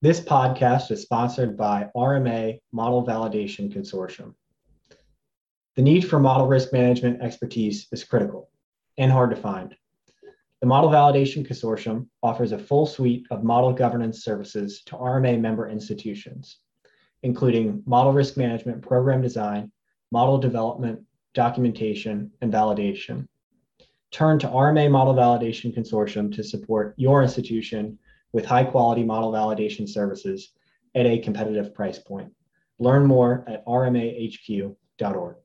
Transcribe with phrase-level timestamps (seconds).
[0.00, 4.32] This podcast is sponsored by RMA Model Validation Consortium.
[5.74, 8.48] The need for model risk management expertise is critical
[8.96, 9.74] and hard to find.
[10.60, 15.68] The Model Validation Consortium offers a full suite of model governance services to RMA member
[15.68, 16.58] institutions,
[17.24, 19.72] including model risk management program design,
[20.12, 21.00] model development,
[21.34, 23.26] documentation, and validation.
[24.12, 27.98] Turn to RMA Model Validation Consortium to support your institution
[28.32, 30.52] with high quality model validation services
[30.94, 32.32] at a competitive price point.
[32.78, 35.36] Learn more at rmahq.org.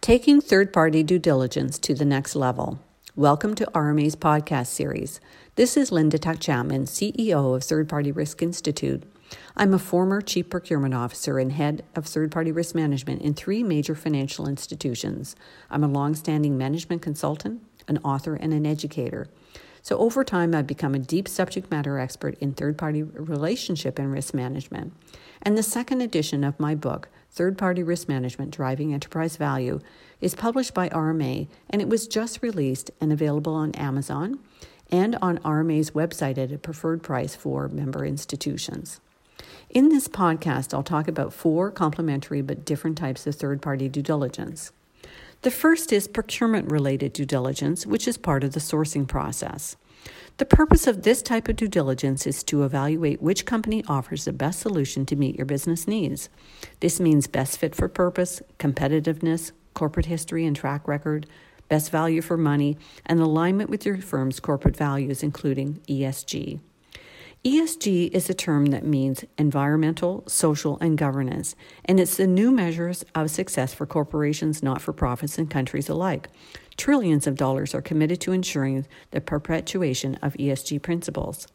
[0.00, 2.78] Taking third party due diligence to the next level.
[3.16, 5.20] Welcome to RMA's podcast series.
[5.56, 9.02] This is Linda Tuck Chapman, CEO of Third Party Risk Institute.
[9.56, 13.62] I'm a former Chief Procurement Officer and Head of Third Party Risk Management in three
[13.64, 15.34] major financial institutions.
[15.68, 19.28] I'm a long-standing management consultant, an author, and an educator.
[19.82, 24.12] So, over time, I've become a deep subject matter expert in third party relationship and
[24.12, 24.92] risk management.
[25.42, 29.80] And the second edition of my book, Third Party Risk Management Driving Enterprise Value,
[30.20, 34.40] is published by RMA and it was just released and available on Amazon
[34.90, 39.00] and on RMA's website at a preferred price for member institutions.
[39.70, 44.02] In this podcast, I'll talk about four complementary but different types of third party due
[44.02, 44.72] diligence.
[45.42, 49.76] The first is procurement related due diligence, which is part of the sourcing process.
[50.38, 54.32] The purpose of this type of due diligence is to evaluate which company offers the
[54.32, 56.28] best solution to meet your business needs.
[56.80, 61.26] This means best fit for purpose, competitiveness, corporate history and track record,
[61.68, 66.60] best value for money, and alignment with your firm's corporate values, including ESG.
[67.44, 71.54] ESG is a term that means environmental, social, and governance,
[71.84, 76.28] and it's the new measures of success for corporations, not for profits, and countries alike.
[76.76, 81.46] Trillions of dollars are committed to ensuring the perpetuation of ESG principles.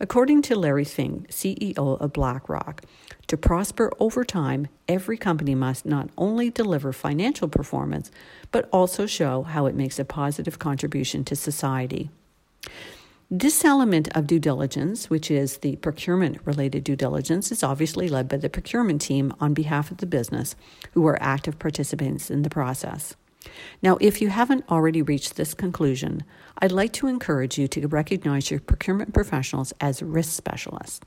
[0.00, 2.82] According to Larry Fink, CEO of BlackRock,
[3.26, 8.10] to prosper over time, every company must not only deliver financial performance,
[8.50, 12.08] but also show how it makes a positive contribution to society.
[13.30, 18.26] This element of due diligence, which is the procurement related due diligence, is obviously led
[18.26, 20.56] by the procurement team on behalf of the business,
[20.92, 23.16] who are active participants in the process.
[23.82, 26.22] Now, if you haven't already reached this conclusion,
[26.56, 31.00] I'd like to encourage you to recognize your procurement professionals as risk specialists.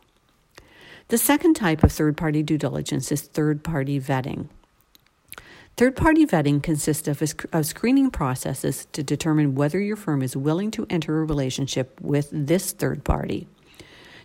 [1.07, 4.47] The second type of third party due diligence is third party vetting.
[5.77, 7.21] Third party vetting consists of,
[7.53, 12.29] of screening processes to determine whether your firm is willing to enter a relationship with
[12.31, 13.47] this third party.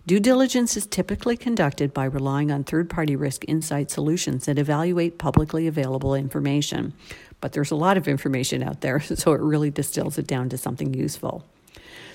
[0.06, 5.18] Due diligence is typically conducted by relying on third party risk insight solutions that evaluate
[5.18, 6.92] publicly available information.
[7.40, 10.58] But there's a lot of information out there, so it really distills it down to
[10.58, 11.44] something useful.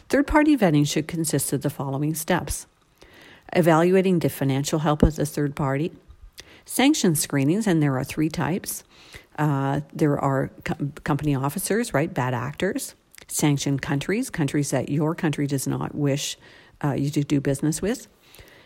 [0.07, 2.67] Third party vetting should consist of the following steps
[3.53, 5.91] evaluating the financial health of the third party,
[6.65, 8.83] sanction screenings, and there are three types
[9.37, 12.13] uh, there are com- company officers, right?
[12.13, 12.95] Bad actors,
[13.27, 16.37] sanctioned countries, countries that your country does not wish
[16.83, 18.07] uh, you to do business with,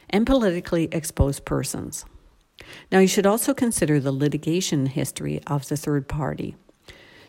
[0.09, 2.05] and politically exposed persons.
[2.91, 6.55] Now, you should also consider the litigation history of the third party.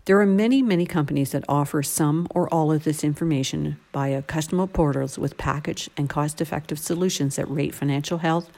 [0.07, 4.69] There are many, many companies that offer some or all of this information via customer
[4.69, 8.49] portals with package and cost effective solutions that rate financial health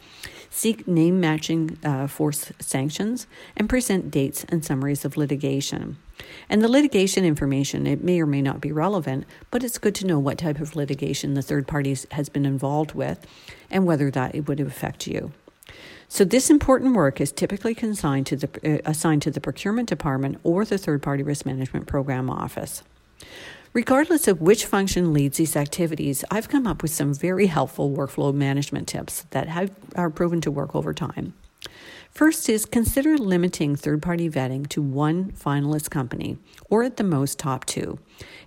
[0.50, 3.26] seek name matching uh, force sanctions,
[3.56, 5.96] and present dates and summaries of litigation.
[6.48, 10.06] And the litigation information, it may or may not be relevant, but it's good to
[10.06, 13.26] know what type of litigation the third party has been involved with
[13.70, 15.32] and whether that would affect you.
[16.08, 20.38] So this important work is typically consigned to the, uh, assigned to the procurement department
[20.42, 22.82] or the third party risk management program office.
[23.74, 28.32] Regardless of which function leads these activities, I've come up with some very helpful workflow
[28.34, 31.34] management tips that have, are proven to work over time.
[32.10, 36.38] First is consider limiting third party vetting to one finalist company
[36.70, 37.98] or at the most top two.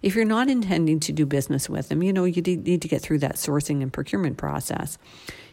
[0.01, 3.01] If you're not intending to do business with them, you know, you need to get
[3.01, 4.97] through that sourcing and procurement process.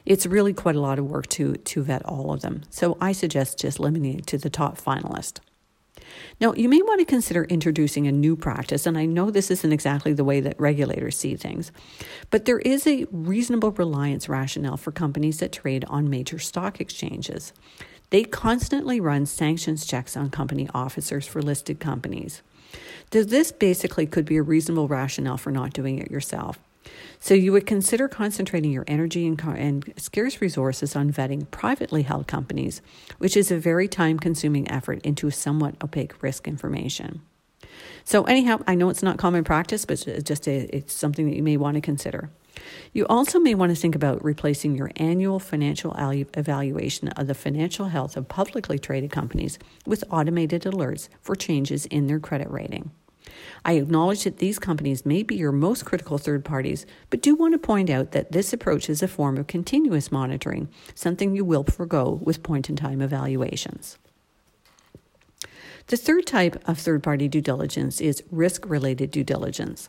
[0.07, 2.63] It's really quite a lot of work to, to vet all of them.
[2.71, 5.41] So I suggest just limiting it to the top finalist.
[6.41, 9.73] Now, you may want to consider introducing a new practice, and I know this isn't
[9.73, 11.73] exactly the way that regulators see things,
[12.31, 17.53] but there is a reasonable reliance rationale for companies that trade on major stock exchanges.
[18.11, 22.43] They constantly run sanctions checks on company officers for listed companies.
[23.11, 26.59] This basically could be a reasonable rationale for not doing it yourself.
[27.21, 32.27] So you would consider concentrating your energy and, and, scarce resources on vetting privately held
[32.27, 32.81] companies,
[33.19, 37.23] which is a very time consuming effort into somewhat opaque risk information.
[38.05, 41.37] So, anyhow, I know it's not common practice, but it's just a, it's something that
[41.37, 42.31] you may want to consider.
[42.93, 47.87] You also may want to think about replacing your annual financial evaluation of the financial
[47.87, 52.91] health of publicly traded companies with automated alerts for changes in their credit rating.
[53.65, 57.55] I acknowledge that these companies may be your most critical third parties, but do want
[57.55, 61.65] to point out that this approach is a form of continuous monitoring, something you will
[61.65, 63.99] forego with point in time evaluations.
[65.89, 69.89] The third type of third party due diligence is risk related due diligence.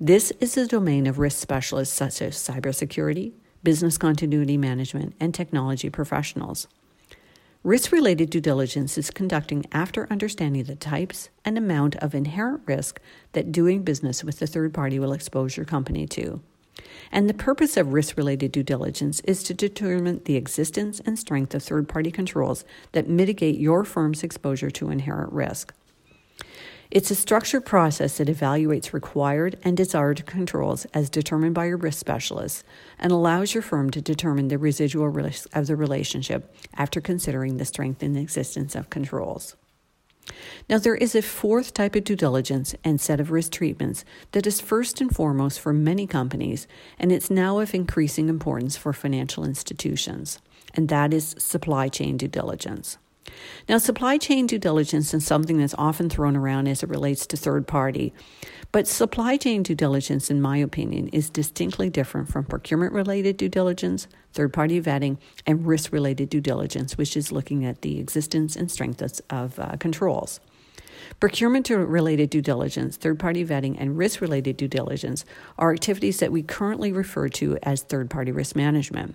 [0.00, 3.32] This is the domain of risk specialists such as cybersecurity,
[3.62, 6.66] business continuity management, and technology professionals.
[7.64, 13.00] Risk related due diligence is conducting after understanding the types and amount of inherent risk
[13.32, 16.42] that doing business with a third party will expose your company to.
[17.10, 21.54] And the purpose of risk related due diligence is to determine the existence and strength
[21.54, 25.72] of third party controls that mitigate your firm's exposure to inherent risk.
[26.94, 31.98] It's a structured process that evaluates required and desired controls as determined by your risk
[31.98, 32.62] specialists
[33.00, 37.64] and allows your firm to determine the residual risk of the relationship after considering the
[37.64, 39.56] strength and existence of controls.
[40.70, 44.46] Now, there is a fourth type of due diligence and set of risk treatments that
[44.46, 49.44] is first and foremost for many companies, and it's now of increasing importance for financial
[49.44, 50.38] institutions,
[50.74, 52.98] and that is supply chain due diligence.
[53.68, 57.36] Now, supply chain due diligence is something that's often thrown around as it relates to
[57.36, 58.12] third party,
[58.72, 63.48] but supply chain due diligence, in my opinion, is distinctly different from procurement related due
[63.48, 68.56] diligence, third party vetting, and risk related due diligence, which is looking at the existence
[68.56, 70.40] and strength of uh, controls.
[71.20, 75.24] Procurement related due diligence, third party vetting, and risk related due diligence
[75.58, 79.14] are activities that we currently refer to as third party risk management.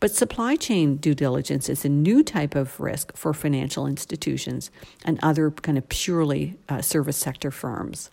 [0.00, 4.70] But supply chain due diligence is a new type of risk for financial institutions
[5.04, 8.10] and other kind of purely uh, service sector firms.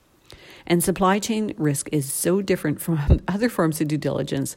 [0.68, 4.56] And supply chain risk is so different from other forms of due diligence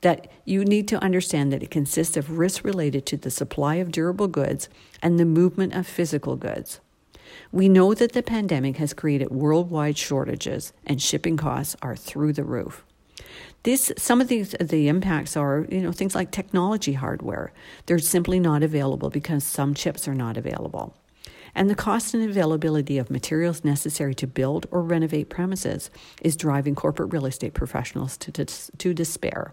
[0.00, 3.92] that you need to understand that it consists of risk related to the supply of
[3.92, 4.68] durable goods
[5.02, 6.80] and the movement of physical goods.
[7.50, 12.44] We know that the pandemic has created worldwide shortages and shipping costs are through the
[12.44, 12.84] roof.
[13.62, 17.52] This, some of these the impacts are you know things like technology hardware.
[17.86, 20.94] They're simply not available because some chips are not available.
[21.54, 25.90] And the cost and availability of materials necessary to build or renovate premises
[26.22, 28.46] is driving corporate real estate professionals to, to,
[28.78, 29.52] to despair.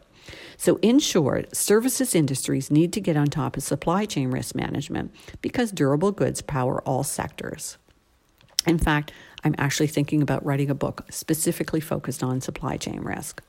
[0.57, 5.11] So, in short, services industries need to get on top of supply chain risk management
[5.41, 7.77] because durable goods power all sectors.
[8.65, 9.11] In fact,
[9.43, 13.41] I'm actually thinking about writing a book specifically focused on supply chain risk.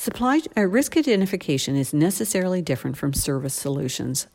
[0.00, 4.28] Supply uh, risk identification is necessarily different from service solutions.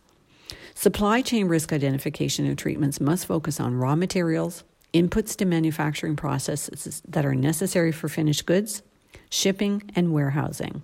[0.76, 4.64] Supply chain risk identification and treatments must focus on raw materials,
[4.94, 8.84] inputs to manufacturing processes that are necessary for finished goods,
[9.32, 10.84] shipping, and warehousing.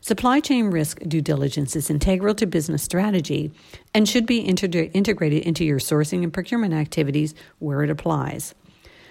[0.00, 3.50] Supply chain risk due diligence is integral to business strategy
[3.92, 8.54] and should be integrated into your sourcing and procurement activities where it applies.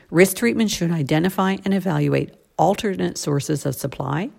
[0.10, 4.30] Risk treatment should identify and evaluate alternate sources of supply,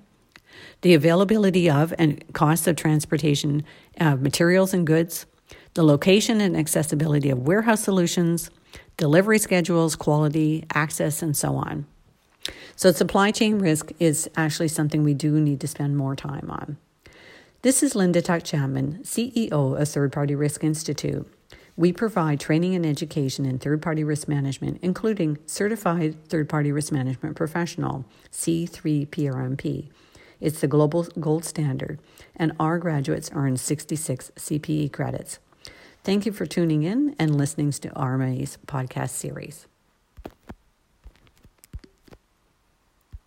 [0.82, 3.64] the availability of and cost of transportation
[3.99, 5.26] of materials and goods,
[5.75, 8.50] the location and accessibility of warehouse solutions,
[8.96, 11.87] delivery schedules, quality, access, and so on.
[12.76, 16.76] So, supply chain risk is actually something we do need to spend more time on.
[17.62, 21.26] This is Linda Tuck Chapman, CEO of Third Party Risk Institute.
[21.76, 26.92] We provide training and education in third party risk management, including Certified Third Party Risk
[26.92, 29.88] Management Professional, C3PRMP.
[30.45, 32.01] It's the global gold standard,
[32.37, 35.39] and our graduates earn 66 CPE credits.
[36.03, 39.67] Thank you for tuning in and listening to RMA's podcast series.